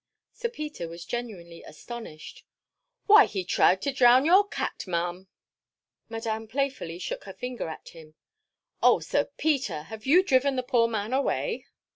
[0.33, 2.43] Sir Peter was genuinely astonished.
[3.05, 5.27] "Why, he tried to drown your cat, Ma'am!"
[6.09, 8.15] Madame playfully shook her finger at him,
[8.81, 9.83] "Oh, Sir Peter!
[9.83, 11.67] have you driven the poor man away?"